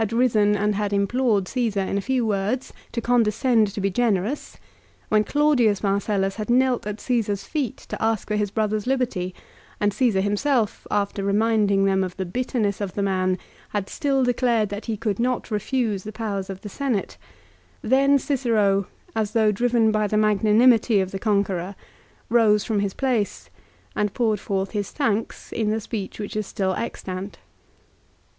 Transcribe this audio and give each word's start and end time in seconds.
risen 0.11 0.55
and 0.55 0.73
had 0.73 0.91
implored 0.91 1.47
Caesar 1.47 1.81
in 1.81 1.95
a 1.95 2.01
few 2.01 2.25
words 2.25 2.73
to 2.91 2.99
condescend 2.99 3.67
to 3.67 3.79
be 3.79 3.91
generous, 3.91 4.57
when 5.09 5.23
Claudius 5.23 5.83
Marcellus 5.83 6.37
had 6.37 6.49
knelt 6.49 6.87
at 6.87 6.99
Caesar's 6.99 7.43
feet 7.43 7.77
to 7.77 8.01
ask 8.01 8.27
for 8.27 8.35
his 8.35 8.49
brother's 8.49 8.87
liberty, 8.87 9.35
and 9.79 9.91
Csesar 9.91 10.23
himself, 10.23 10.87
after 10.89 11.23
reminding 11.23 11.85
them 11.85 12.03
of 12.03 12.17
the 12.17 12.25
bitterness 12.25 12.81
of 12.81 12.95
the 12.95 13.03
man, 13.03 13.37
had 13.69 13.89
still 13.89 14.23
declared 14.23 14.69
that 14.69 14.85
he 14.87 14.97
could 14.97 15.19
not 15.19 15.51
refuse 15.51 16.03
the 16.03 16.11
prayers 16.11 16.49
of 16.49 16.61
the 16.61 16.67
Senate, 16.69 17.15
then 17.83 18.17
Cicero, 18.17 18.87
as 19.15 19.33
though 19.33 19.51
driven 19.51 19.91
by 19.91 20.07
the 20.07 20.17
magnanimity 20.17 20.99
of 20.99 21.11
the 21.11 21.19
conqueror, 21.19 21.75
rose 22.27 22.63
from 22.65 22.79
his 22.79 22.95
place, 22.95 23.51
and 23.95 24.15
poured 24.15 24.39
forth 24.39 24.71
his 24.71 24.89
thanks 24.89 25.51
in 25.51 25.69
the 25.69 25.79
speech 25.79 26.17
which 26.19 26.35
is 26.35 26.47
still 26.47 26.73
extant. 26.73 27.37